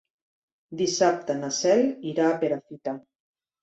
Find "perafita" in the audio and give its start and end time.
2.43-3.01